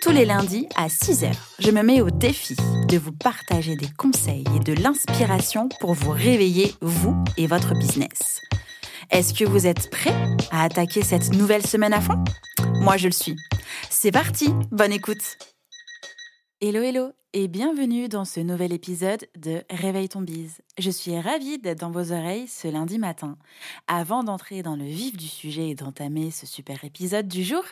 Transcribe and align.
Tous 0.00 0.12
les 0.12 0.24
lundis 0.24 0.66
à 0.76 0.86
6h, 0.86 1.30
je 1.58 1.70
me 1.70 1.82
mets 1.82 2.00
au 2.00 2.08
défi 2.08 2.56
de 2.88 2.96
vous 2.96 3.12
partager 3.12 3.76
des 3.76 3.90
conseils 3.98 4.44
et 4.56 4.58
de 4.58 4.72
l'inspiration 4.72 5.68
pour 5.78 5.92
vous 5.92 6.10
réveiller, 6.10 6.72
vous 6.80 7.22
et 7.36 7.46
votre 7.46 7.74
business. 7.74 8.40
Est-ce 9.10 9.34
que 9.34 9.44
vous 9.44 9.66
êtes 9.66 9.90
prêts 9.90 10.14
à 10.50 10.62
attaquer 10.62 11.02
cette 11.02 11.34
nouvelle 11.34 11.66
semaine 11.66 11.92
à 11.92 12.00
fond? 12.00 12.24
Moi, 12.80 12.96
je 12.96 13.08
le 13.08 13.12
suis. 13.12 13.36
C'est 13.90 14.10
parti, 14.10 14.48
bonne 14.70 14.92
écoute 14.92 15.36
Hello 16.62 16.82
hello 16.82 17.12
et 17.34 17.46
bienvenue 17.46 18.08
dans 18.08 18.24
ce 18.24 18.40
nouvel 18.40 18.72
épisode 18.72 19.26
de 19.36 19.62
Réveille 19.68 20.08
ton 20.08 20.22
bise. 20.22 20.62
Je 20.78 20.90
suis 20.90 21.18
ravie 21.20 21.58
d'être 21.58 21.80
dans 21.80 21.90
vos 21.90 22.12
oreilles 22.12 22.48
ce 22.48 22.68
lundi 22.68 22.98
matin. 22.98 23.36
Avant 23.86 24.24
d'entrer 24.24 24.62
dans 24.62 24.76
le 24.76 24.84
vif 24.84 25.18
du 25.18 25.28
sujet 25.28 25.68
et 25.68 25.74
d'entamer 25.74 26.30
ce 26.30 26.46
super 26.46 26.84
épisode 26.84 27.28
du 27.28 27.44
jour, 27.44 27.64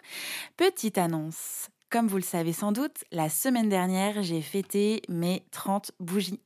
petite 0.58 0.98
annonce. 0.98 1.70
Comme 1.90 2.06
vous 2.06 2.18
le 2.18 2.22
savez 2.22 2.52
sans 2.52 2.70
doute, 2.70 3.04
la 3.12 3.30
semaine 3.30 3.70
dernière, 3.70 4.22
j'ai 4.22 4.42
fêté 4.42 5.00
mes 5.08 5.46
30 5.52 5.92
bougies. 6.00 6.42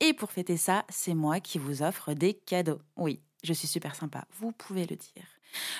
Et 0.00 0.12
pour 0.12 0.30
fêter 0.30 0.58
ça, 0.58 0.84
c'est 0.90 1.14
moi 1.14 1.40
qui 1.40 1.58
vous 1.58 1.82
offre 1.82 2.12
des 2.12 2.34
cadeaux. 2.34 2.78
Oui, 2.98 3.22
je 3.42 3.54
suis 3.54 3.68
super 3.68 3.94
sympa, 3.94 4.26
vous 4.38 4.52
pouvez 4.52 4.82
le 4.82 4.96
dire. 4.96 5.24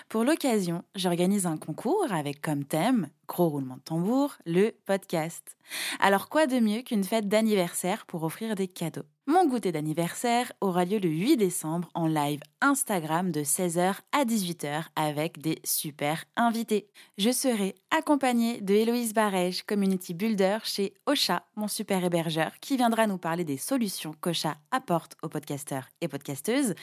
Pour 0.08 0.24
l'occasion, 0.24 0.82
j'organise 0.94 1.44
un 1.44 1.58
concours 1.58 2.10
avec 2.10 2.40
comme 2.40 2.64
thème, 2.64 3.10
gros 3.28 3.50
roulement 3.50 3.76
de 3.76 3.82
tambour, 3.82 4.36
le 4.46 4.70
podcast. 4.86 5.58
Alors 6.00 6.30
quoi 6.30 6.46
de 6.46 6.58
mieux 6.58 6.80
qu'une 6.80 7.04
fête 7.04 7.28
d'anniversaire 7.28 8.06
pour 8.06 8.22
offrir 8.22 8.54
des 8.54 8.68
cadeaux? 8.68 9.04
Mon 9.28 9.46
goûter 9.46 9.70
d'anniversaire 9.70 10.52
aura 10.60 10.84
lieu 10.84 10.98
le 10.98 11.08
8 11.08 11.36
décembre 11.36 11.88
en 11.94 12.08
live 12.08 12.40
Instagram 12.60 13.30
de 13.30 13.42
16h 13.44 13.94
à 14.10 14.24
18h 14.24 14.86
avec 14.96 15.40
des 15.40 15.60
super 15.62 16.24
invités. 16.34 16.88
Je 17.18 17.30
serai 17.30 17.76
accompagnée 17.92 18.60
de 18.60 18.74
Héloïse 18.74 19.14
Barège, 19.14 19.62
community 19.62 20.12
builder 20.12 20.58
chez 20.64 20.94
Ocha, 21.06 21.44
mon 21.54 21.68
super 21.68 22.04
hébergeur, 22.04 22.50
qui 22.60 22.76
viendra 22.76 23.06
nous 23.06 23.16
parler 23.16 23.44
des 23.44 23.58
solutions 23.58 24.12
qu'Ocha 24.20 24.56
apporte 24.72 25.14
aux 25.22 25.28
podcasteurs 25.28 25.88
et 26.00 26.08
podcasteuses, 26.08 26.74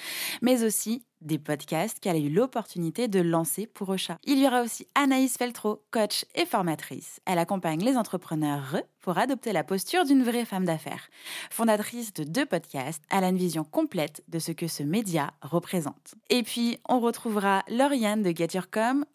mais 0.42 0.64
aussi 0.64 1.04
des 1.20 1.40
podcasts 1.40 2.00
qu'elle 2.00 2.16
a 2.16 2.20
eu 2.20 2.30
l'opportunité 2.30 3.10
de 3.10 3.20
lancer 3.20 3.68
pour 3.68 3.90
Ocha. 3.90 4.18
Il 4.24 4.40
y 4.40 4.48
aura 4.48 4.62
aussi 4.62 4.88
Anaïs 4.96 5.38
Feltro, 5.38 5.84
coach 5.92 6.26
et 6.36 6.46
formatrice. 6.46 7.20
Elle 7.26 7.40
accompagne 7.40 7.84
les 7.84 7.98
entrepreneurs 7.98 8.78
pour 9.02 9.18
adopter 9.18 9.54
la 9.54 9.64
posture 9.64 10.06
d'une 10.06 10.24
vraie 10.24 10.46
femme 10.46 10.66
d'affaires. 10.66 11.10
Fondatrice 11.50 12.14
de 12.14 12.24
deux 12.24 12.46
podcasts, 12.46 13.04
elle 13.10 13.24
a 13.24 13.30
une 13.30 13.38
vision 13.38 13.64
complète 13.64 14.24
de 14.28 14.40
ce 14.40 14.52
que 14.52 14.68
ce 14.68 14.84
média 14.84 15.32
représente. 15.42 16.16
Et 16.30 16.44
puis, 16.44 16.80
on 16.88 17.00
retrouvera 17.00 17.64
Lauriane 17.70 18.24
de 18.24 18.36
Get 18.36 18.50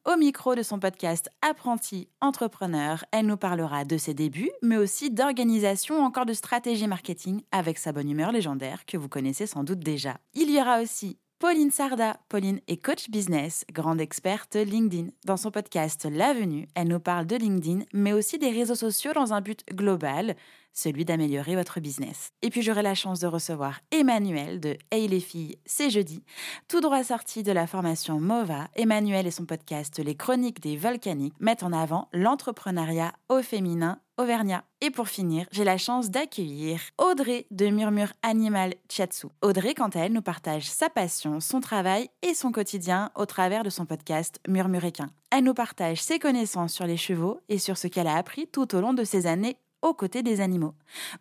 au 0.04 0.16
micro 0.16 0.54
de 0.54 0.62
son 0.62 0.78
podcast 0.78 1.28
Apprenti 1.42 2.08
Entrepreneur. 2.20 3.04
Elle 3.10 3.26
nous 3.26 3.36
parlera 3.36 3.84
de 3.84 3.96
ses 3.96 4.14
débuts, 4.14 4.50
mais 4.62 4.76
aussi 4.76 5.10
d'organisation 5.10 6.00
ou 6.00 6.02
encore 6.02 6.26
de 6.26 6.32
stratégie 6.32 6.86
marketing 6.86 7.42
avec 7.52 7.78
sa 7.78 7.92
bonne 7.92 8.10
humeur 8.10 8.32
légendaire 8.32 8.84
que 8.86 8.96
vous 8.96 9.08
connaissez 9.08 9.46
sans 9.46 9.64
doute 9.64 9.80
déjà. 9.80 10.18
Il 10.34 10.50
y 10.50 10.60
aura 10.60 10.80
aussi 10.80 11.18
Pauline 11.40 11.72
Sarda. 11.72 12.16
Pauline 12.28 12.60
est 12.68 12.76
coach 12.76 13.10
business, 13.10 13.64
grande 13.72 14.00
experte 14.00 14.54
LinkedIn. 14.54 15.08
Dans 15.26 15.36
son 15.36 15.50
podcast 15.50 16.06
L'avenue, 16.10 16.68
elle 16.74 16.88
nous 16.88 17.00
parle 17.00 17.26
de 17.26 17.36
LinkedIn, 17.36 17.80
mais 17.92 18.12
aussi 18.12 18.38
des 18.38 18.50
réseaux 18.50 18.76
sociaux 18.76 19.12
dans 19.12 19.32
un 19.32 19.40
but 19.40 19.60
global, 19.74 20.36
celui 20.72 21.04
d'améliorer 21.04 21.56
votre 21.56 21.80
business. 21.80 22.30
Et 22.40 22.50
puis 22.50 22.62
j'aurai 22.62 22.82
la 22.82 22.94
chance 22.94 23.18
de 23.18 23.26
recevoir 23.26 23.80
Emmanuel 23.90 24.60
de 24.60 24.76
Hey 24.90 25.08
les 25.08 25.20
filles, 25.20 25.58
c'est 25.66 25.90
jeudi. 25.90 26.22
Tout 26.68 26.80
droit 26.80 27.02
sorti 27.02 27.42
de 27.42 27.52
la 27.52 27.66
formation 27.66 28.20
MOVA, 28.20 28.68
Emmanuel 28.76 29.26
et 29.26 29.32
son 29.32 29.44
podcast 29.44 29.98
Les 29.98 30.14
Chroniques 30.14 30.60
des 30.60 30.76
Volcaniques 30.76 31.38
mettent 31.40 31.64
en 31.64 31.72
avant 31.72 32.08
l'entrepreneuriat 32.12 33.12
au 33.28 33.42
féminin 33.42 33.98
Auvergnat. 34.16 34.62
Et 34.80 34.90
pour 34.90 35.08
finir, 35.08 35.46
j'ai 35.50 35.64
la 35.64 35.76
chance 35.76 36.08
d'accueillir 36.08 36.80
Audrey 36.98 37.46
de 37.50 37.66
Murmure 37.66 38.12
Animal 38.22 38.74
Chatsu. 38.88 39.26
Audrey, 39.42 39.74
quant 39.74 39.88
à 39.88 40.00
elle, 40.00 40.12
nous 40.12 40.22
partage 40.22 40.70
sa 40.70 40.88
passion, 40.88 41.40
son 41.40 41.58
travail 41.60 42.08
et 42.22 42.32
son 42.32 42.52
quotidien 42.52 43.10
au 43.16 43.26
travers 43.26 43.64
de 43.64 43.70
son 43.70 43.86
podcast 43.86 44.38
Murmuréquin. 44.46 45.10
Elle 45.32 45.42
nous 45.42 45.54
partage 45.54 46.00
ses 46.00 46.20
connaissances 46.20 46.72
sur 46.72 46.86
les 46.86 46.96
chevaux 46.96 47.40
et 47.48 47.58
sur 47.58 47.76
ce 47.76 47.88
qu'elle 47.88 48.06
a 48.06 48.16
appris 48.16 48.46
tout 48.46 48.76
au 48.76 48.80
long 48.80 48.94
de 48.94 49.02
ses 49.02 49.26
années 49.26 49.56
aux 49.82 49.94
côtés 49.94 50.22
des 50.22 50.40
animaux. 50.40 50.74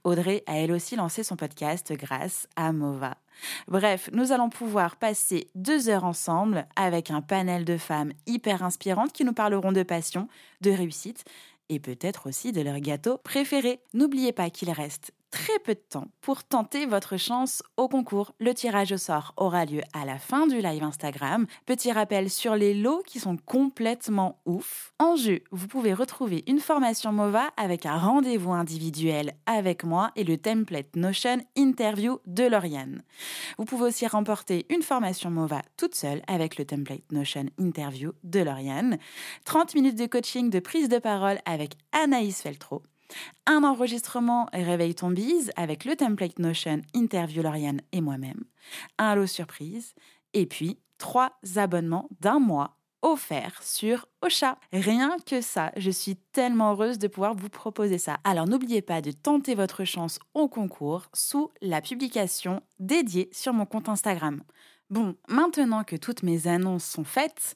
Audrey 0.03 0.43
a 0.45 0.57
elle 0.57 0.71
aussi 0.71 0.95
lancé 0.95 1.23
son 1.23 1.35
podcast 1.35 1.91
grâce 1.93 2.47
à 2.55 2.71
Mova. 2.71 3.17
Bref, 3.67 4.09
nous 4.13 4.31
allons 4.31 4.49
pouvoir 4.49 4.95
passer 4.95 5.47
deux 5.55 5.89
heures 5.89 6.05
ensemble 6.05 6.65
avec 6.75 7.11
un 7.11 7.21
panel 7.21 7.65
de 7.65 7.77
femmes 7.77 8.13
hyper 8.25 8.63
inspirantes 8.63 9.11
qui 9.11 9.25
nous 9.25 9.33
parleront 9.33 9.71
de 9.71 9.83
passion, 9.83 10.29
de 10.61 10.71
réussite 10.71 11.25
et 11.69 11.79
peut-être 11.79 12.27
aussi 12.27 12.51
de 12.51 12.61
leur 12.61 12.79
gâteau 12.79 13.17
préféré. 13.17 13.79
N'oubliez 13.93 14.33
pas 14.33 14.49
qu'il 14.49 14.71
reste 14.71 15.13
très 15.33 15.57
peu 15.57 15.73
de 15.73 15.79
temps 15.79 16.09
pour 16.21 16.43
tenter 16.43 16.85
votre 16.85 17.17
chance 17.17 17.63
au 17.75 17.87
concours. 17.87 18.35
Le 18.39 18.53
tirage 18.53 18.91
au 18.91 18.97
sort 18.97 19.33
aura 19.35 19.65
lieu 19.65 19.81
à 19.91 20.05
la 20.05 20.19
fin 20.19 20.45
du 20.45 20.61
live 20.61 20.83
Instagram. 20.83 21.47
Petit 21.65 21.91
rappel 21.91 22.29
sur 22.29 22.55
les 22.55 22.75
lots 22.75 23.01
qui 23.07 23.19
sont 23.19 23.37
complètement 23.37 24.39
ouf. 24.45 24.93
En 24.99 25.15
jeu, 25.15 25.41
vous 25.49 25.67
pouvez 25.67 25.91
retrouver 25.91 26.43
une 26.45 26.59
formation 26.59 27.11
MOVA 27.11 27.49
avec 27.57 27.87
un 27.87 27.97
rendez-vous 27.97 28.51
individuel 28.51 29.33
avec 29.47 29.83
moi 29.83 30.11
et 30.15 30.23
le 30.23 30.37
template 30.37 30.95
Notion 30.95 31.39
Interview 31.55 32.19
de 32.27 32.43
Lauriane. 32.43 33.01
Vous 33.57 33.65
pouvez 33.65 33.85
aussi 33.85 34.05
remporter 34.05 34.67
une 34.69 34.83
formation 34.83 35.31
MOVA 35.31 35.63
toute 35.77 35.95
seule 35.95 36.21
avec 36.27 36.59
le 36.59 36.65
template 36.65 37.11
Notion 37.11 37.47
Interview 37.59 38.11
de 38.23 38.41
Lauriane. 38.41 38.99
30 39.45 39.73
minutes 39.73 39.97
de 39.97 40.05
coaching 40.05 40.51
de 40.51 40.59
prise 40.59 40.89
de 40.89 40.99
parole 40.99 41.39
avec 41.45 41.73
Anaïs 41.91 42.39
Feltro 42.39 42.83
un 43.45 43.63
enregistrement 43.63 44.47
Réveille 44.53 44.95
ton 44.95 45.11
bise 45.11 45.51
avec 45.55 45.85
le 45.85 45.95
template 45.95 46.39
Notion 46.39 46.81
Interview 46.93 47.41
Lauriane 47.41 47.81
et 47.91 48.01
moi-même, 48.01 48.43
un 48.97 49.15
lot 49.15 49.27
surprise, 49.27 49.93
et 50.33 50.45
puis 50.45 50.79
trois 50.97 51.37
abonnements 51.55 52.09
d'un 52.21 52.39
mois 52.39 52.77
offerts 53.03 53.61
sur 53.61 54.07
Ocha. 54.21 54.57
Rien 54.71 55.17
que 55.25 55.41
ça, 55.41 55.71
je 55.75 55.91
suis 55.91 56.15
tellement 56.31 56.71
heureuse 56.71 56.97
de 56.97 57.07
pouvoir 57.07 57.35
vous 57.35 57.49
proposer 57.49 57.97
ça. 57.97 58.17
Alors 58.23 58.47
n'oubliez 58.47 58.81
pas 58.81 59.01
de 59.01 59.11
tenter 59.11 59.55
votre 59.55 59.83
chance 59.83 60.19
au 60.33 60.47
concours 60.47 61.07
sous 61.13 61.51
la 61.61 61.81
publication 61.81 62.61
dédiée 62.79 63.29
sur 63.31 63.53
mon 63.53 63.65
compte 63.65 63.89
Instagram. 63.89 64.41
Bon, 64.93 65.15
maintenant 65.27 65.83
que 65.83 65.95
toutes 65.95 66.21
mes 66.21 66.45
annonces 66.45 66.85
sont 66.85 67.03
faites, 67.03 67.55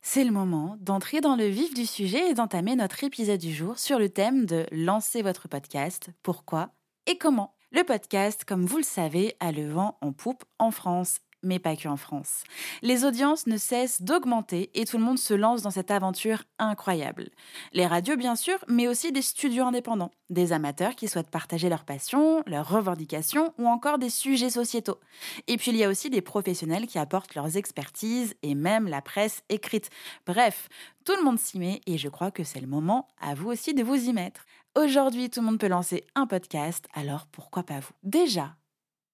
c'est 0.00 0.24
le 0.24 0.30
moment 0.30 0.78
d'entrer 0.80 1.20
dans 1.20 1.36
le 1.36 1.44
vif 1.44 1.74
du 1.74 1.84
sujet 1.84 2.30
et 2.30 2.32
d'entamer 2.32 2.76
notre 2.76 3.04
épisode 3.04 3.38
du 3.38 3.52
jour 3.52 3.78
sur 3.78 3.98
le 3.98 4.08
thème 4.08 4.46
de 4.46 4.64
lancer 4.72 5.20
votre 5.20 5.48
podcast, 5.48 6.08
pourquoi 6.22 6.70
et 7.04 7.18
comment. 7.18 7.54
Le 7.72 7.84
podcast, 7.84 8.46
comme 8.46 8.64
vous 8.64 8.78
le 8.78 8.82
savez, 8.82 9.36
a 9.38 9.52
le 9.52 9.68
vent 9.68 9.98
en 10.00 10.14
poupe 10.14 10.44
en 10.58 10.70
France 10.70 11.18
mais 11.42 11.58
pas 11.58 11.76
que 11.76 11.88
en 11.88 11.96
France. 11.96 12.44
Les 12.82 13.04
audiences 13.04 13.46
ne 13.46 13.56
cessent 13.56 14.02
d'augmenter 14.02 14.70
et 14.74 14.84
tout 14.84 14.98
le 14.98 15.04
monde 15.04 15.18
se 15.18 15.34
lance 15.34 15.62
dans 15.62 15.70
cette 15.70 15.90
aventure 15.90 16.42
incroyable. 16.58 17.30
Les 17.72 17.86
radios, 17.86 18.16
bien 18.16 18.36
sûr, 18.36 18.58
mais 18.68 18.88
aussi 18.88 19.12
des 19.12 19.22
studios 19.22 19.64
indépendants, 19.64 20.10
des 20.30 20.52
amateurs 20.52 20.94
qui 20.94 21.08
souhaitent 21.08 21.30
partager 21.30 21.68
leur 21.68 21.84
passion, 21.84 22.42
leurs 22.46 22.68
revendications 22.68 23.54
ou 23.58 23.66
encore 23.66 23.98
des 23.98 24.10
sujets 24.10 24.50
sociétaux. 24.50 24.98
Et 25.46 25.56
puis 25.56 25.70
il 25.70 25.76
y 25.76 25.84
a 25.84 25.88
aussi 25.88 26.10
des 26.10 26.22
professionnels 26.22 26.86
qui 26.86 26.98
apportent 26.98 27.34
leurs 27.34 27.56
expertises 27.56 28.34
et 28.42 28.54
même 28.54 28.88
la 28.88 29.02
presse 29.02 29.42
écrite. 29.48 29.90
Bref, 30.26 30.68
tout 31.04 31.16
le 31.16 31.24
monde 31.24 31.38
s'y 31.38 31.58
met 31.58 31.80
et 31.86 31.98
je 31.98 32.08
crois 32.08 32.30
que 32.30 32.44
c'est 32.44 32.60
le 32.60 32.66
moment 32.66 33.08
à 33.20 33.34
vous 33.34 33.48
aussi 33.48 33.74
de 33.74 33.82
vous 33.82 34.08
y 34.08 34.12
mettre. 34.12 34.44
Aujourd'hui, 34.74 35.30
tout 35.30 35.40
le 35.40 35.46
monde 35.46 35.58
peut 35.58 35.68
lancer 35.68 36.04
un 36.14 36.26
podcast, 36.26 36.86
alors 36.92 37.26
pourquoi 37.26 37.62
pas 37.62 37.80
vous? 37.80 37.90
Déjà, 38.04 38.54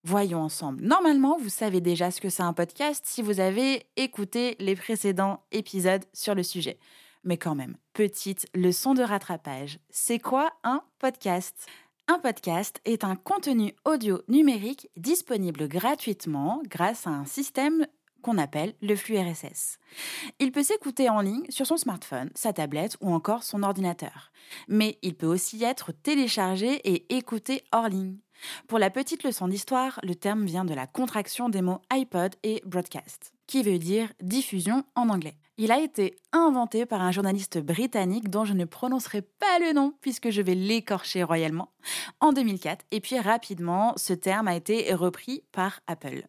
Voyons 0.06 0.42
ensemble. 0.42 0.84
Normalement, 0.84 1.38
vous 1.38 1.48
savez 1.48 1.80
déjà 1.80 2.10
ce 2.10 2.20
que 2.20 2.28
c'est 2.28 2.42
un 2.42 2.52
podcast 2.52 3.04
si 3.06 3.22
vous 3.22 3.40
avez 3.40 3.86
écouté 3.96 4.54
les 4.58 4.76
précédents 4.76 5.42
épisodes 5.50 6.04
sur 6.12 6.34
le 6.34 6.42
sujet. 6.42 6.78
Mais 7.24 7.38
quand 7.38 7.54
même, 7.54 7.78
petite 7.94 8.46
leçon 8.54 8.92
de 8.92 9.02
rattrapage. 9.02 9.78
C'est 9.88 10.18
quoi 10.18 10.52
un 10.62 10.82
podcast? 10.98 11.56
Un 12.06 12.18
podcast 12.18 12.82
est 12.84 13.02
un 13.02 13.16
contenu 13.16 13.72
audio 13.86 14.20
numérique 14.28 14.90
disponible 14.98 15.68
gratuitement 15.68 16.60
grâce 16.66 17.06
à 17.06 17.10
un 17.10 17.24
système 17.24 17.86
qu'on 18.20 18.36
appelle 18.36 18.74
le 18.82 18.96
flux 18.96 19.16
RSS. 19.16 19.78
Il 20.38 20.52
peut 20.52 20.62
s'écouter 20.62 21.08
en 21.08 21.22
ligne 21.22 21.46
sur 21.48 21.66
son 21.66 21.78
smartphone, 21.78 22.28
sa 22.34 22.52
tablette 22.52 22.98
ou 23.00 23.10
encore 23.10 23.42
son 23.42 23.62
ordinateur. 23.62 24.32
Mais 24.68 24.98
il 25.00 25.14
peut 25.14 25.26
aussi 25.26 25.64
être 25.64 25.92
téléchargé 25.92 26.74
et 26.84 27.16
écouté 27.16 27.62
hors 27.72 27.88
ligne. 27.88 28.18
Pour 28.68 28.78
la 28.78 28.90
petite 28.90 29.22
leçon 29.22 29.48
d'histoire, 29.48 30.00
le 30.02 30.14
terme 30.14 30.44
vient 30.44 30.64
de 30.64 30.74
la 30.74 30.86
contraction 30.86 31.48
des 31.48 31.62
mots 31.62 31.80
iPod 31.90 32.34
et 32.42 32.62
broadcast, 32.64 33.32
qui 33.46 33.62
veut 33.62 33.78
dire 33.78 34.12
diffusion 34.20 34.84
en 34.94 35.08
anglais. 35.08 35.36
Il 35.56 35.70
a 35.70 35.80
été 35.80 36.16
inventé 36.32 36.84
par 36.84 37.00
un 37.00 37.12
journaliste 37.12 37.58
britannique 37.58 38.28
dont 38.28 38.44
je 38.44 38.54
ne 38.54 38.64
prononcerai 38.64 39.22
pas 39.22 39.58
le 39.60 39.72
nom 39.72 39.94
puisque 40.00 40.30
je 40.30 40.42
vais 40.42 40.56
l'écorcher 40.56 41.22
royalement 41.22 41.72
en 42.20 42.32
2004 42.32 42.84
et 42.90 43.00
puis 43.00 43.18
rapidement 43.20 43.92
ce 43.96 44.14
terme 44.14 44.48
a 44.48 44.56
été 44.56 44.92
repris 44.94 45.44
par 45.52 45.80
Apple. 45.86 46.26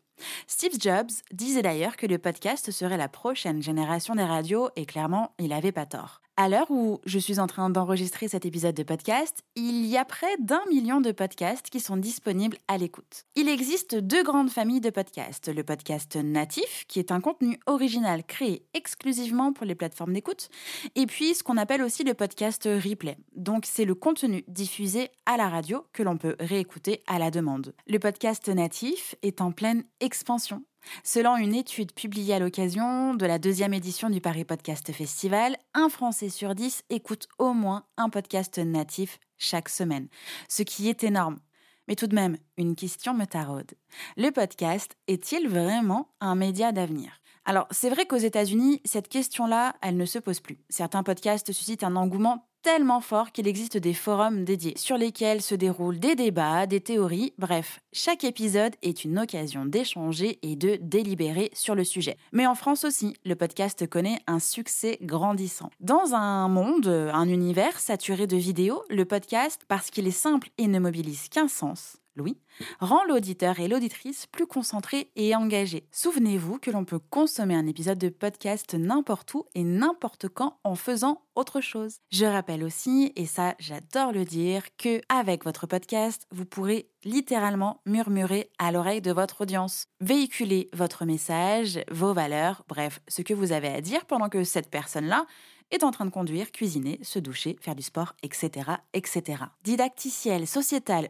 Steve 0.48 0.80
Jobs 0.80 1.12
disait 1.32 1.64
d'ailleurs 1.64 1.98
que 1.98 2.06
le 2.06 2.20
podcast 2.20 2.72
serait 2.72 2.98
la 2.98 3.10
prochaine 3.10 3.62
génération 3.62 4.16
des 4.16 4.24
radios 4.24 4.70
et 4.76 4.86
clairement, 4.86 5.34
il 5.40 5.50
n'avait 5.50 5.72
pas 5.72 5.86
tort. 5.86 6.22
À 6.38 6.50
l'heure 6.50 6.70
où 6.70 7.00
je 7.06 7.18
suis 7.18 7.40
en 7.40 7.48
train 7.48 7.70
d'enregistrer 7.70 8.28
cet 8.28 8.46
épisode 8.46 8.76
de 8.76 8.84
podcast, 8.84 9.42
il 9.56 9.86
y 9.86 9.96
a 9.96 10.04
près 10.04 10.36
d'un 10.40 10.60
million 10.70 11.00
de 11.00 11.14
podcasts 11.14 11.70
qui 11.70 11.80
sont 11.80 11.96
disponibles 11.96 12.58
à 12.68 12.78
l'écoute. 12.78 13.24
Il 13.38 13.48
existe 13.48 13.96
deux 13.96 14.22
grandes 14.22 14.50
familles 14.50 14.82
de 14.82 14.90
podcasts. 14.90 15.48
Le 15.48 15.64
podcast 15.64 16.18
natif, 16.18 16.84
qui 16.90 17.00
est 17.00 17.14
un 17.14 17.22
contenu 17.22 17.58
original 17.68 18.26
créé 18.26 18.66
exclusivement 18.74 19.54
pour 19.54 19.66
les 19.66 19.76
plateformes 19.76 20.12
d'écoute, 20.12 20.50
et 20.96 21.06
puis 21.06 21.36
ce 21.36 21.42
qu'on 21.42 21.56
appelle 21.56 21.82
aussi 21.82 22.04
le 22.04 22.14
podcast 22.14 22.66
replay. 22.66 23.16
Donc 23.38 23.66
c'est 23.66 23.86
le 23.86 23.96
contenu 23.96 24.44
diffusé 24.50 25.12
à 25.26 25.38
la 25.38 25.48
radio 25.48 25.86
que 25.94 26.04
l'on 26.04 26.18
peut 26.18 26.36
réécouter 26.42 27.02
à 27.08 27.18
la 27.18 27.32
demande. 27.32 27.74
Le 27.88 27.98
podcast 27.98 28.50
natif 28.50 29.16
est 29.22 29.40
en 29.40 29.54
pleine 29.54 29.86
expansion. 30.02 30.66
Selon 31.04 31.38
une 31.38 31.56
étude 31.56 31.94
publiée 31.94 32.34
à 32.34 32.40
l'occasion 32.40 33.14
de 33.14 33.26
la 33.26 33.40
deuxième 33.40 33.74
édition 33.74 34.10
du 34.10 34.22
Paris 34.22 34.46
Podcast 34.46 34.92
Festival, 34.92 35.58
un 35.74 35.90
Français 35.90 36.30
sur 36.30 36.56
dix 36.56 36.84
écoute 36.90 37.28
au 37.40 37.54
moins 37.54 37.86
un 37.98 38.10
podcast 38.10 38.58
natif 38.58 39.20
chaque 39.38 39.70
semaine, 39.70 40.08
ce 40.50 40.64
qui 40.64 40.90
est 40.90 41.04
énorme. 41.04 41.40
Mais 41.88 41.96
tout 41.96 42.08
de 42.08 42.16
même, 42.16 42.38
une 42.58 42.76
question 42.76 43.14
me 43.14 43.26
taraude. 43.26 43.72
Le 44.18 44.32
podcast 44.32 44.96
est-il 45.08 45.48
vraiment 45.48 46.10
un 46.20 46.36
média 46.36 46.72
d'avenir? 46.72 47.22
Alors, 47.46 47.68
c'est 47.70 47.92
vrai 47.92 48.08
qu'aux 48.08 48.18
États-Unis, 48.18 48.82
cette 48.86 49.08
question-là, 49.08 49.76
elle 49.84 49.98
ne 49.98 50.06
se 50.06 50.18
pose 50.18 50.40
plus. 50.40 50.58
Certains 50.70 51.04
podcasts 51.04 51.52
suscitent 51.52 51.84
un 51.84 51.96
engouement 51.96 52.48
tellement 52.66 53.00
fort 53.00 53.32
qu'il 53.32 53.48
existe 53.48 53.78
des 53.78 53.94
forums 53.94 54.44
dédiés 54.44 54.74
sur 54.76 54.98
lesquels 54.98 55.44
se 55.44 55.54
déroulent 55.54 56.00
des 56.00 56.16
débats, 56.16 56.66
des 56.66 56.82
théories, 56.82 57.36
bref, 57.38 57.80
chaque 57.94 58.24
épisode 58.24 58.74
est 58.82 59.04
une 59.06 59.20
occasion 59.20 59.66
d'échanger 59.66 60.40
et 60.42 60.56
de 60.56 60.80
délibérer 60.82 61.52
sur 61.54 61.76
le 61.76 61.84
sujet. 61.84 62.18
Mais 62.32 62.48
en 62.48 62.56
France 62.56 62.84
aussi, 62.84 63.14
le 63.24 63.36
podcast 63.36 63.88
connaît 63.88 64.18
un 64.26 64.40
succès 64.40 64.98
grandissant. 65.04 65.70
Dans 65.80 66.16
un 66.16 66.48
monde, 66.48 66.88
un 66.88 67.30
univers 67.30 67.80
saturé 67.80 68.26
de 68.26 68.36
vidéos, 68.36 68.82
le 68.90 69.06
podcast, 69.06 69.62
parce 69.68 69.92
qu'il 69.92 70.08
est 70.08 70.10
simple 70.10 70.50
et 70.58 70.66
ne 70.66 70.80
mobilise 70.80 71.30
qu'un 71.30 71.48
sens, 71.48 71.98
Louis, 72.16 72.38
rend 72.80 73.04
l'auditeur 73.06 73.60
et 73.60 73.68
l'auditrice 73.68 74.26
plus 74.28 74.48
concentrés 74.48 75.12
et 75.16 75.36
engagés. 75.36 75.88
Souvenez-vous 75.92 76.60
que 76.60 76.72
l'on 76.72 76.86
peut 76.86 77.00
consommer 77.00 77.56
un 77.56 77.68
épisode 77.68 77.98
de 77.98 78.10
podcast 78.10 78.74
n'importe 78.74 79.34
où 79.34 79.46
et 79.54 79.64
n'importe 79.64 80.30
quand 80.30 80.58
en 80.64 80.76
faisant 80.76 81.24
autre 81.36 81.60
chose. 81.60 81.98
Je 82.12 82.26
rappelle 82.26 82.64
aussi, 82.64 83.12
et 83.18 83.26
ça 83.26 83.56
j'adore 83.60 84.14
le 84.14 84.24
dire, 84.24 84.64
que 84.78 85.02
avec 85.10 85.44
votre 85.44 85.68
podcast, 85.68 86.26
vous 86.32 86.46
pourrez 86.46 86.90
littéralement 87.04 87.82
murmurer 87.86 88.50
à 88.60 88.72
l'oreille 88.72 89.02
de 89.02 89.12
votre 89.12 89.42
audience, 89.42 89.88
véhiculer 90.00 90.70
votre 90.74 91.06
message, 91.06 91.80
vos 91.92 92.14
valeurs, 92.14 92.64
bref, 92.68 93.02
ce 93.08 93.22
que 93.22 93.34
vous 93.34 93.52
avez 93.52 93.68
à 93.68 93.82
dire 93.82 94.06
pendant 94.06 94.30
que 94.30 94.44
cette 94.44 94.70
personne-là 94.70 95.26
est 95.72 95.84
en 95.84 95.92
train 95.92 96.06
de 96.06 96.12
conduire, 96.12 96.52
cuisiner, 96.52 97.00
se 97.02 97.20
doucher, 97.20 97.58
faire 97.60 97.76
du 97.76 97.84
sport, 97.84 98.14
etc., 98.24 98.72
etc. 98.94 99.44
Didacticielles, 99.64 100.46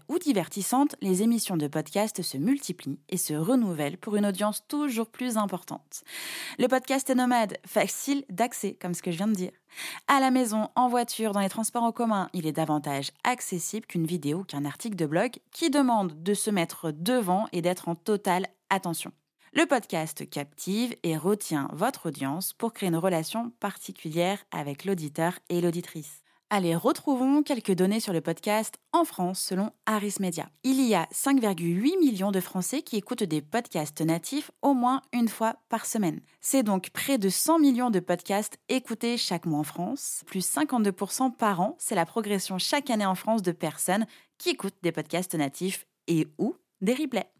ou 0.08 0.20
divertissantes, 0.20 0.96
les 1.02 1.22
émissions 1.22 1.58
de 1.58 1.68
podcast 1.68 2.22
se 2.22 2.38
multiplient 2.38 3.00
et 3.10 3.18
se 3.18 3.34
renouvellent 3.34 3.98
pour 3.98 4.16
une 4.16 4.26
audience 4.26 4.64
toujours 4.68 5.10
plus 5.10 5.38
importante. 5.38 6.04
Le 6.58 6.68
podcast 6.68 7.10
est 7.10 7.16
nomade, 7.16 7.58
facile 7.66 8.24
d'accès, 8.30 8.78
comme 8.82 8.94
ce 8.94 9.02
que 9.02 9.12
je 9.12 9.18
viens 9.18 9.28
de 9.28 9.34
dire. 9.34 9.52
À 10.08 10.20
la 10.20 10.32
maison, 10.32 10.70
en 10.76 10.88
voiture, 10.88 11.32
dans 11.32 11.42
les 11.42 11.50
transports 11.50 11.84
en 11.84 11.92
commun, 11.92 12.30
il 12.34 12.48
est 12.48 12.54
davantage 12.54 13.12
accessible 13.24 13.86
qu'une 13.86 14.06
vidéo, 14.06 14.44
qu'un 14.44 14.66
article 14.66 14.96
de 14.96 15.06
blog 15.06 15.32
qui 15.52 15.70
demande 15.70 16.24
de 16.24 16.34
se 16.34 16.50
mettre 16.50 16.92
devant 16.92 17.48
et 17.52 17.62
d'être 17.62 17.88
en 17.90 17.96
totale 17.96 18.48
attention. 18.70 19.12
Le 19.58 19.66
podcast 19.66 20.30
captive 20.30 20.98
et 21.04 21.16
retient 21.16 21.70
votre 21.72 22.10
audience 22.10 22.52
pour 22.52 22.74
créer 22.74 22.90
une 22.90 22.98
relation 22.98 23.52
particulière 23.62 24.44
avec 24.52 24.84
l'auditeur 24.84 25.40
et 25.48 25.62
l'auditrice. 25.62 26.24
Allez, 26.50 26.76
retrouvons 26.76 27.42
quelques 27.42 27.72
données 27.72 28.02
sur 28.02 28.12
le 28.12 28.20
podcast 28.20 28.76
en 28.92 29.06
France 29.06 29.40
selon 29.40 29.72
Harris 29.86 30.16
Media. 30.20 30.50
Il 30.66 30.82
y 30.86 30.94
a 30.94 31.06
5,8 31.06 31.98
millions 32.00 32.34
de 32.34 32.42
Français 32.42 32.82
qui 32.82 32.98
écoutent 32.98 33.24
des 33.24 33.42
podcasts 33.42 34.02
natifs 34.02 34.52
au 34.62 34.74
moins 34.74 35.02
une 35.14 35.30
fois 35.30 35.56
par 35.70 35.86
semaine. 35.86 36.20
C'est 36.42 36.64
donc 36.64 36.90
près 36.90 37.18
de 37.18 37.30
100 37.30 37.60
millions 37.60 37.92
de 37.92 38.02
podcasts 38.02 38.58
écoutés 38.68 39.16
chaque 39.16 39.46
mois 39.46 39.60
en 39.60 39.64
France, 39.64 40.24
plus 40.26 40.46
52% 40.46 41.34
par 41.34 41.62
an. 41.62 41.78
C'est 41.80 41.96
la 41.96 42.06
progression 42.06 42.58
chaque 42.58 42.90
année 42.90 43.06
en 43.06 43.16
France 43.16 43.42
de 43.42 43.54
personnes 43.54 44.06
qui 44.38 44.50
écoutent 44.50 44.84
des 44.84 44.92
podcasts 44.92 45.34
natifs 45.34 45.88
et 46.08 46.28
ou 46.40 46.58
des 46.82 46.94
replays. 46.94 47.32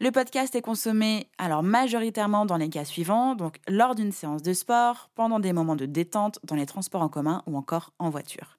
Le 0.00 0.10
podcast 0.10 0.54
est 0.54 0.62
consommé 0.62 1.28
alors 1.38 1.62
majoritairement 1.62 2.46
dans 2.46 2.56
les 2.56 2.68
cas 2.68 2.84
suivants, 2.84 3.34
donc 3.34 3.56
lors 3.68 3.94
d'une 3.94 4.12
séance 4.12 4.42
de 4.42 4.52
sport, 4.52 5.10
pendant 5.14 5.40
des 5.40 5.52
moments 5.52 5.76
de 5.76 5.86
détente, 5.86 6.38
dans 6.44 6.56
les 6.56 6.66
transports 6.66 7.02
en 7.02 7.08
commun 7.08 7.42
ou 7.46 7.56
encore 7.56 7.92
en 7.98 8.10
voiture. 8.10 8.58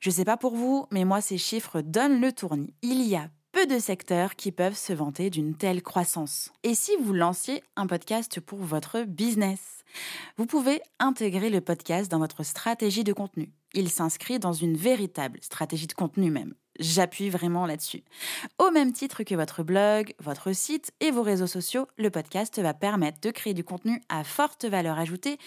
Je 0.00 0.10
sais 0.10 0.24
pas 0.24 0.36
pour 0.36 0.54
vous, 0.54 0.86
mais 0.90 1.04
moi 1.04 1.20
ces 1.20 1.38
chiffres 1.38 1.80
donnent 1.80 2.20
le 2.20 2.32
tournis. 2.32 2.74
Il 2.82 3.02
y 3.02 3.16
a 3.16 3.28
peu 3.52 3.66
de 3.66 3.78
secteurs 3.78 4.36
qui 4.36 4.52
peuvent 4.52 4.76
se 4.76 4.92
vanter 4.92 5.30
d'une 5.30 5.54
telle 5.54 5.82
croissance. 5.82 6.52
Et 6.62 6.74
si 6.74 6.92
vous 7.00 7.14
lanciez 7.14 7.62
un 7.76 7.86
podcast 7.86 8.38
pour 8.40 8.58
votre 8.58 9.02
business? 9.04 9.82
Vous 10.36 10.44
pouvez 10.44 10.82
intégrer 10.98 11.48
le 11.48 11.62
podcast 11.62 12.10
dans 12.10 12.18
votre 12.18 12.42
stratégie 12.42 13.04
de 13.04 13.14
contenu. 13.14 13.50
Il 13.72 13.88
s'inscrit 13.88 14.38
dans 14.38 14.52
une 14.52 14.76
véritable 14.76 15.38
stratégie 15.40 15.86
de 15.86 15.94
contenu 15.94 16.30
même. 16.30 16.54
J'appuie 16.78 17.30
vraiment 17.30 17.66
là-dessus. 17.66 18.04
Au 18.58 18.70
même 18.70 18.92
titre 18.92 19.22
que 19.22 19.34
votre 19.34 19.62
blog, 19.62 20.14
votre 20.20 20.52
site 20.52 20.92
et 21.00 21.10
vos 21.10 21.22
réseaux 21.22 21.46
sociaux, 21.46 21.86
le 21.96 22.10
podcast 22.10 22.60
va 22.60 22.74
permettre 22.74 23.20
de 23.20 23.30
créer 23.30 23.54
du 23.54 23.64
contenu 23.64 24.02
à 24.08 24.24
forte 24.24 24.64
valeur 24.64 24.98
ajoutée 24.98 25.38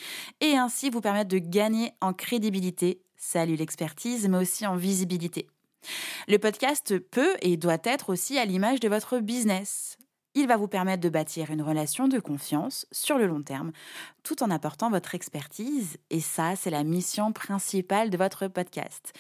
et 0.42 0.58
ainsi 0.58 0.90
vous 0.90 1.02
permettre 1.02 1.30
de 1.30 1.38
gagner 1.38 1.92
en 2.02 2.14
crédibilité, 2.14 3.02
salut 3.18 3.56
l'expertise, 3.56 4.28
mais 4.28 4.38
aussi 4.38 4.66
en 4.66 4.76
visibilité. 4.76 5.48
Le 6.28 6.38
podcast 6.38 6.98
peut 7.00 7.36
et 7.42 7.58
doit 7.58 7.78
être 7.84 8.10
aussi 8.10 8.38
à 8.38 8.46
l'image 8.46 8.80
de 8.80 8.90
votre 8.90 9.20
business. 9.20 9.99
Il 10.36 10.48
va 10.48 10.58
vous 10.58 10.68
permettre 10.68 11.02
de 11.02 11.10
bâtir 11.10 11.50
une 11.50 11.62
relation 11.62 12.08
de 12.08 12.20
confiance 12.20 12.86
sur 12.92 13.18
le 13.18 13.26
long 13.26 13.42
terme, 13.42 13.72
tout 14.24 14.44
en 14.44 14.52
apportant 14.52 14.90
votre 14.90 15.16
expertise, 15.16 15.98
et 16.10 16.20
ça, 16.20 16.56
c'est 16.56 16.70
la 16.70 16.84
mission 16.84 17.32
principale 17.34 18.10
de 18.10 18.18
votre 18.18 18.48
podcast. 18.48 19.14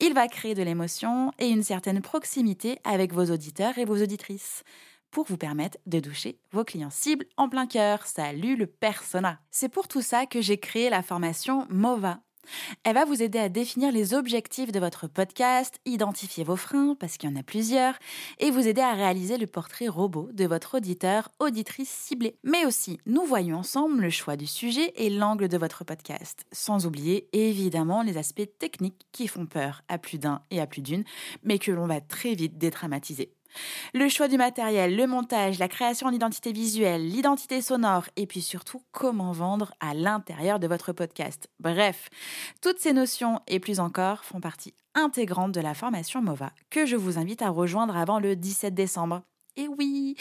Il 0.00 0.12
va 0.12 0.26
créer 0.26 0.54
de 0.54 0.62
l'émotion 0.62 1.30
et 1.38 1.48
une 1.48 1.62
certaine 1.62 2.02
proximité 2.02 2.78
avec 2.84 3.12
vos 3.12 3.30
auditeurs 3.30 3.78
et 3.78 3.84
vos 3.84 4.02
auditrices 4.02 4.64
pour 5.10 5.24
vous 5.24 5.38
permettre 5.38 5.78
de 5.86 6.00
doucher 6.00 6.38
vos 6.52 6.64
clients 6.64 6.90
cibles 6.90 7.26
en 7.36 7.48
plein 7.48 7.66
cœur. 7.66 8.04
Salut 8.04 8.56
le 8.56 8.66
persona. 8.66 9.40
C'est 9.50 9.68
pour 9.68 9.88
tout 9.88 10.02
ça 10.02 10.26
que 10.26 10.40
j'ai 10.40 10.58
créé 10.58 10.90
la 10.90 11.02
formation 11.02 11.66
MOVA, 11.70 12.20
elle 12.84 12.94
va 12.94 13.04
vous 13.04 13.22
aider 13.22 13.38
à 13.38 13.48
définir 13.48 13.92
les 13.92 14.14
objectifs 14.14 14.72
de 14.72 14.80
votre 14.80 15.06
podcast, 15.08 15.78
identifier 15.84 16.44
vos 16.44 16.56
freins, 16.56 16.96
parce 16.98 17.16
qu'il 17.16 17.30
y 17.30 17.32
en 17.32 17.36
a 17.36 17.42
plusieurs, 17.42 17.94
et 18.38 18.50
vous 18.50 18.66
aider 18.66 18.80
à 18.80 18.94
réaliser 18.94 19.38
le 19.38 19.46
portrait 19.46 19.88
robot 19.88 20.28
de 20.32 20.46
votre 20.46 20.76
auditeur, 20.76 21.28
auditrice 21.38 21.90
ciblée. 21.90 22.36
Mais 22.44 22.66
aussi, 22.66 22.98
nous 23.06 23.24
voyons 23.24 23.58
ensemble 23.58 24.00
le 24.00 24.10
choix 24.10 24.36
du 24.36 24.46
sujet 24.46 24.92
et 24.96 25.10
l'angle 25.10 25.48
de 25.48 25.58
votre 25.58 25.84
podcast, 25.84 26.44
sans 26.52 26.86
oublier 26.86 27.28
évidemment 27.32 28.02
les 28.02 28.16
aspects 28.18 28.48
techniques 28.58 29.06
qui 29.12 29.28
font 29.28 29.46
peur 29.46 29.82
à 29.88 29.98
plus 29.98 30.18
d'un 30.18 30.42
et 30.50 30.60
à 30.60 30.66
plus 30.66 30.82
d'une, 30.82 31.04
mais 31.42 31.58
que 31.58 31.72
l'on 31.72 31.86
va 31.86 32.00
très 32.00 32.34
vite 32.34 32.58
dédramatiser. 32.58 33.32
Le 33.94 34.08
choix 34.08 34.28
du 34.28 34.36
matériel, 34.36 34.96
le 34.96 35.06
montage, 35.06 35.58
la 35.58 35.68
création 35.68 36.10
d'identité 36.10 36.52
visuelle, 36.52 37.08
l'identité 37.08 37.60
sonore 37.60 38.04
et 38.16 38.26
puis 38.26 38.42
surtout 38.42 38.82
comment 38.92 39.32
vendre 39.32 39.72
à 39.80 39.94
l'intérieur 39.94 40.58
de 40.58 40.66
votre 40.66 40.92
podcast. 40.92 41.48
Bref, 41.60 42.08
toutes 42.62 42.78
ces 42.78 42.92
notions 42.92 43.40
et 43.46 43.60
plus 43.60 43.80
encore 43.80 44.24
font 44.24 44.40
partie 44.40 44.74
intégrante 44.94 45.52
de 45.52 45.60
la 45.60 45.74
formation 45.74 46.22
MOVA 46.22 46.52
que 46.70 46.86
je 46.86 46.96
vous 46.96 47.18
invite 47.18 47.42
à 47.42 47.50
rejoindre 47.50 47.96
avant 47.96 48.18
le 48.18 48.34
17 48.34 48.74
décembre. 48.74 49.22
Et 49.56 49.68
oui, 49.68 50.16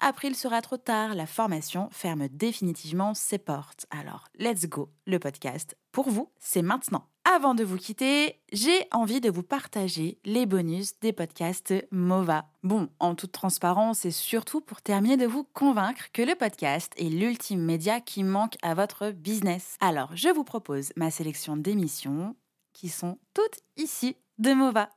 après 0.00 0.28
il 0.28 0.36
sera 0.36 0.62
trop 0.62 0.76
tard, 0.76 1.14
la 1.14 1.26
formation 1.26 1.88
ferme 1.92 2.28
définitivement 2.28 3.14
ses 3.14 3.38
portes. 3.38 3.86
Alors, 3.90 4.26
let's 4.38 4.66
go, 4.66 4.90
le 5.06 5.18
podcast. 5.18 5.76
Pour 5.92 6.10
vous, 6.10 6.30
c'est 6.38 6.62
maintenant. 6.62 7.09
Avant 7.24 7.54
de 7.54 7.64
vous 7.64 7.76
quitter, 7.76 8.40
j'ai 8.50 8.86
envie 8.92 9.20
de 9.20 9.30
vous 9.30 9.42
partager 9.42 10.18
les 10.24 10.46
bonus 10.46 10.98
des 11.00 11.12
podcasts 11.12 11.74
MOVA. 11.90 12.46
Bon, 12.62 12.88
en 12.98 13.14
toute 13.14 13.32
transparence 13.32 14.04
et 14.04 14.10
surtout 14.10 14.60
pour 14.60 14.80
terminer 14.80 15.18
de 15.18 15.26
vous 15.26 15.44
convaincre 15.44 16.10
que 16.12 16.22
le 16.22 16.34
podcast 16.34 16.92
est 16.96 17.10
l'ultime 17.10 17.60
média 17.60 18.00
qui 18.00 18.24
manque 18.24 18.56
à 18.62 18.74
votre 18.74 19.10
business. 19.10 19.76
Alors, 19.80 20.10
je 20.14 20.30
vous 20.30 20.44
propose 20.44 20.92
ma 20.96 21.10
sélection 21.10 21.56
d'émissions 21.56 22.36
qui 22.72 22.88
sont 22.88 23.18
toutes 23.34 23.60
ici 23.76 24.16
de 24.38 24.52
MOVA. 24.52 24.88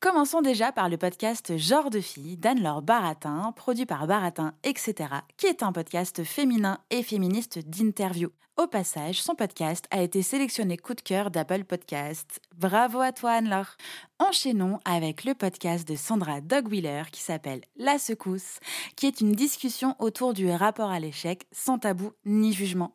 Commençons 0.00 0.42
déjà 0.42 0.72
par 0.72 0.88
le 0.88 0.96
podcast 0.96 1.56
Genre 1.56 1.90
de 1.90 2.00
fille 2.00 2.36
d'Anne-Laure 2.36 2.82
Baratin, 2.82 3.52
produit 3.56 3.86
par 3.86 4.06
Baratin, 4.06 4.54
etc., 4.62 4.94
qui 5.36 5.46
est 5.46 5.62
un 5.62 5.72
podcast 5.72 6.24
féminin 6.24 6.78
et 6.90 7.02
féministe 7.02 7.58
d'interview. 7.58 8.30
Au 8.58 8.66
passage, 8.66 9.20
son 9.20 9.34
podcast 9.34 9.86
a 9.90 10.00
été 10.00 10.22
sélectionné 10.22 10.78
coup 10.78 10.94
de 10.94 11.02
cœur 11.02 11.30
d'Apple 11.30 11.64
Podcast. 11.64 12.40
Bravo 12.56 13.00
à 13.00 13.12
toi 13.12 13.32
Anne-Laure 13.32 13.76
Enchaînons 14.18 14.80
avec 14.86 15.24
le 15.24 15.34
podcast 15.34 15.86
de 15.86 15.94
Sandra 15.94 16.40
Dogwheeler 16.40 17.02
qui 17.12 17.20
s'appelle 17.20 17.60
La 17.76 17.98
Secousse, 17.98 18.60
qui 18.96 19.06
est 19.06 19.20
une 19.20 19.32
discussion 19.32 19.94
autour 19.98 20.32
du 20.32 20.50
rapport 20.50 20.90
à 20.90 20.98
l'échec 20.98 21.46
sans 21.52 21.78
tabou 21.78 22.12
ni 22.24 22.54
jugement. 22.54 22.94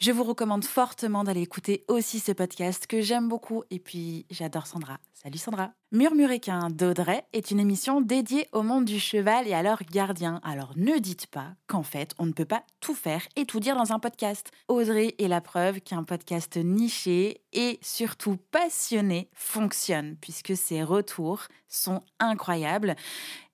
Je 0.00 0.12
vous 0.12 0.22
recommande 0.22 0.66
fortement 0.66 1.24
d'aller 1.24 1.40
écouter 1.40 1.82
aussi 1.88 2.18
ce 2.18 2.32
podcast 2.32 2.86
que 2.86 3.00
j'aime 3.00 3.26
beaucoup 3.26 3.64
et 3.70 3.78
puis 3.78 4.26
j'adore 4.28 4.66
Sandra. 4.66 4.98
Salut 5.22 5.36
Sandra 5.36 5.74
Murmuréquin 5.92 6.70
d'Audrey 6.70 7.26
est 7.34 7.50
une 7.50 7.60
émission 7.60 8.00
dédiée 8.00 8.48
au 8.52 8.62
monde 8.62 8.86
du 8.86 8.98
cheval 8.98 9.46
et 9.46 9.52
à 9.52 9.62
leurs 9.62 9.82
gardiens. 9.82 10.40
Alors 10.42 10.72
ne 10.76 10.96
dites 10.96 11.26
pas 11.26 11.48
qu'en 11.66 11.82
fait 11.82 12.14
on 12.18 12.24
ne 12.24 12.32
peut 12.32 12.46
pas 12.46 12.62
tout 12.80 12.94
faire 12.94 13.20
et 13.36 13.44
tout 13.44 13.60
dire 13.60 13.76
dans 13.76 13.92
un 13.92 13.98
podcast. 13.98 14.50
Audrey 14.68 15.16
est 15.18 15.28
la 15.28 15.42
preuve 15.42 15.82
qu'un 15.82 16.04
podcast 16.04 16.56
niché 16.56 17.42
et 17.52 17.78
surtout 17.82 18.38
passionné 18.50 19.28
fonctionne 19.34 20.16
puisque 20.22 20.56
ses 20.56 20.82
retours 20.82 21.42
sont 21.68 22.00
incroyables. 22.18 22.96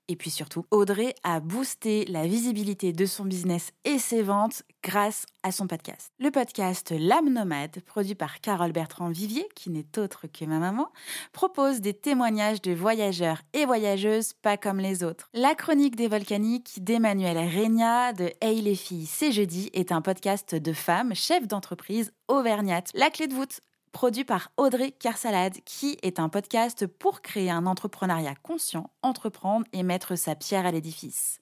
Et 0.09 0.15
puis 0.17 0.31
surtout, 0.31 0.65
Audrey 0.71 1.15
a 1.25 1.41
boosté 1.41 2.05
la 2.05 2.27
visibilité 2.27 2.93
de 2.93 3.07
son 3.07 3.25
business 3.25 3.73
et 3.85 3.99
ses 3.99 4.23
ventes 4.23 4.63
grâce 4.85 5.27
à 5.43 5.51
son 5.51 5.67
podcast. 5.67 6.11
Le 6.21 6.31
podcast 6.31 6.95
L'âme 6.97 7.33
nomade, 7.33 7.81
produit 7.85 8.15
par 8.15 8.41
Carole 8.41 8.71
Bertrand-Vivier, 8.71 9.49
qui 9.57 9.71
n'est 9.71 9.99
autre 9.99 10.27
que 10.29 10.45
ma 10.45 10.61
maman, 10.61 10.93
propose 11.33 11.81
des 11.81 11.93
témoignages 11.95 12.63
de 12.63 12.73
voyageurs 12.73 13.43
et 13.53 13.65
voyageuses 13.65 14.33
pas 14.43 14.57
comme 14.57 14.79
les 14.79 15.03
autres. 15.03 15.29
La 15.35 15.57
chronique 15.57 15.97
des 15.97 16.07
volcaniques 16.07 16.85
d'Emmanuel 16.85 17.39
Regna 17.39 18.13
de 18.13 18.31
Hey 18.41 18.63
les 18.63 18.77
filles, 18.77 19.07
c'est 19.07 19.33
jeudi 19.33 19.71
est 19.73 19.91
un 19.91 20.03
podcast 20.03 20.55
de 20.55 20.73
femmes 20.73 21.15
chefs 21.17 21.49
d'entreprise 21.49 22.13
auvergnates. 22.29 22.91
La 22.95 23.11
clé 23.11 23.27
de 23.27 23.35
voûte 23.35 23.61
produit 23.97 24.25
par 24.25 24.53
Audrey 24.59 24.91
Carsalade, 24.91 25.57
qui 25.65 25.97
est 26.03 26.21
un 26.21 26.29
podcast 26.29 26.87
pour 26.87 27.23
créer 27.23 27.49
un 27.49 27.65
entrepreneuriat 27.65 28.35
conscient, 28.43 28.91
entreprendre 29.01 29.65
et 29.73 29.83
mettre 29.83 30.17
sa 30.17 30.35
pierre 30.35 30.67
à 30.67 30.71
l'édifice. 30.71 31.41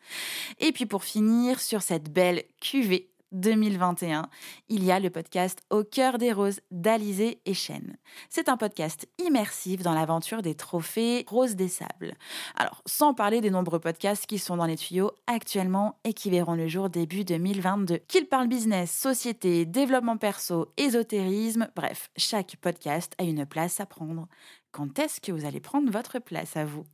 Et 0.60 0.70
puis 0.70 0.86
pour 0.86 1.02
finir 1.02 1.58
sur 1.58 1.82
cette 1.82 2.12
belle 2.12 2.44
cuvée 2.60 3.10
2021, 3.34 4.28
il 4.68 4.84
y 4.84 4.90
a 4.90 5.00
le 5.00 5.10
podcast 5.10 5.60
Au 5.70 5.84
cœur 5.84 6.18
des 6.18 6.32
roses 6.32 6.60
d'Alizé 6.70 7.40
et 7.44 7.54
Chêne. 7.54 7.96
C'est 8.30 8.48
un 8.48 8.56
podcast 8.56 9.08
immersif 9.18 9.82
dans 9.82 9.94
l'aventure 9.94 10.40
des 10.40 10.54
trophées 10.54 11.24
Roses 11.28 11.56
des 11.56 11.68
Sables. 11.68 12.14
Alors, 12.56 12.82
sans 12.86 13.14
parler 13.14 13.40
des 13.40 13.50
nombreux 13.50 13.80
podcasts 13.80 14.26
qui 14.26 14.38
sont 14.38 14.56
dans 14.56 14.66
les 14.66 14.76
tuyaux 14.76 15.12
actuellement 15.26 15.98
et 16.04 16.14
qui 16.14 16.30
verront 16.30 16.54
le 16.54 16.68
jour 16.68 16.88
début 16.88 17.24
2022. 17.24 17.98
Qu'ils 18.08 18.26
parlent 18.26 18.48
business, 18.48 18.90
société, 18.90 19.66
développement 19.66 20.16
perso, 20.16 20.72
ésotérisme, 20.76 21.68
bref, 21.76 22.10
chaque 22.16 22.56
podcast 22.56 23.14
a 23.18 23.24
une 23.24 23.46
place 23.46 23.80
à 23.80 23.86
prendre. 23.86 24.28
Quand 24.72 24.98
est-ce 24.98 25.20
que 25.20 25.32
vous 25.32 25.44
allez 25.44 25.60
prendre 25.60 25.90
votre 25.90 26.18
place 26.18 26.56
à 26.56 26.64
vous? 26.64 26.84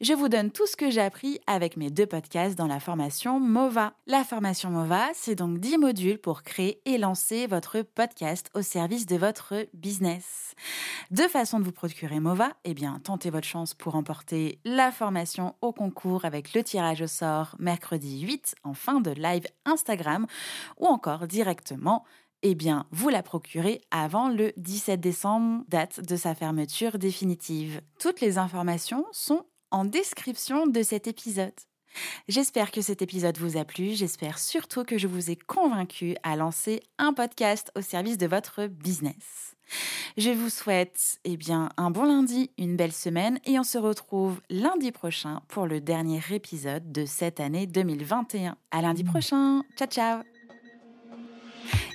Je 0.00 0.12
vous 0.12 0.28
donne 0.28 0.50
tout 0.50 0.66
ce 0.66 0.76
que 0.76 0.90
j'ai 0.90 1.00
appris 1.00 1.40
avec 1.46 1.76
mes 1.76 1.90
deux 1.90 2.06
podcasts 2.06 2.56
dans 2.56 2.66
la 2.66 2.80
formation 2.80 3.40
MOVA. 3.40 3.94
La 4.06 4.24
formation 4.24 4.70
MOVA, 4.70 5.08
c'est 5.14 5.34
donc 5.34 5.58
10 5.58 5.78
modules 5.78 6.18
pour 6.18 6.42
créer 6.42 6.80
et 6.84 6.98
lancer 6.98 7.46
votre 7.46 7.82
podcast 7.82 8.50
au 8.54 8.62
service 8.62 9.06
de 9.06 9.16
votre 9.16 9.66
business. 9.74 10.54
Deux 11.10 11.28
façons 11.28 11.58
de 11.58 11.64
vous 11.64 11.72
procurer 11.72 12.20
MOVA, 12.20 12.52
eh 12.64 12.74
bien, 12.74 13.00
tentez 13.02 13.30
votre 13.30 13.46
chance 13.46 13.74
pour 13.74 13.92
remporter 13.92 14.58
la 14.64 14.92
formation 14.92 15.54
au 15.60 15.72
concours 15.72 16.24
avec 16.24 16.54
le 16.54 16.62
tirage 16.62 17.02
au 17.02 17.06
sort 17.06 17.54
mercredi 17.58 18.20
8 18.20 18.56
en 18.64 18.74
fin 18.74 19.00
de 19.00 19.10
live 19.10 19.46
Instagram 19.64 20.26
ou 20.78 20.86
encore 20.86 21.26
directement 21.26 22.04
eh 22.42 22.54
bien, 22.54 22.86
vous 22.90 23.08
la 23.08 23.22
procurez 23.22 23.80
avant 23.90 24.28
le 24.28 24.52
17 24.56 25.00
décembre, 25.00 25.64
date 25.68 26.00
de 26.00 26.16
sa 26.16 26.34
fermeture 26.34 26.98
définitive. 26.98 27.80
Toutes 27.98 28.20
les 28.20 28.38
informations 28.38 29.04
sont 29.12 29.44
en 29.70 29.84
description 29.84 30.66
de 30.66 30.82
cet 30.82 31.06
épisode. 31.06 31.52
J'espère 32.28 32.70
que 32.70 32.82
cet 32.82 33.02
épisode 33.02 33.38
vous 33.38 33.56
a 33.56 33.64
plu, 33.64 33.94
j'espère 33.94 34.38
surtout 34.38 34.84
que 34.84 34.98
je 34.98 35.06
vous 35.06 35.30
ai 35.30 35.36
convaincu 35.36 36.14
à 36.22 36.36
lancer 36.36 36.82
un 36.98 37.12
podcast 37.12 37.72
au 37.74 37.80
service 37.80 38.18
de 38.18 38.26
votre 38.26 38.66
business. 38.66 39.56
Je 40.16 40.30
vous 40.30 40.50
souhaite 40.50 41.18
eh 41.24 41.36
bien, 41.36 41.70
un 41.76 41.90
bon 41.90 42.04
lundi, 42.04 42.50
une 42.58 42.76
belle 42.76 42.92
semaine 42.92 43.40
et 43.44 43.58
on 43.58 43.64
se 43.64 43.78
retrouve 43.78 44.40
lundi 44.48 44.92
prochain 44.92 45.42
pour 45.48 45.66
le 45.66 45.80
dernier 45.80 46.20
épisode 46.30 46.92
de 46.92 47.04
cette 47.04 47.40
année 47.40 47.66
2021. 47.66 48.56
À 48.70 48.82
lundi 48.82 49.02
prochain. 49.02 49.62
Ciao 49.76 49.88
ciao. 49.88 50.35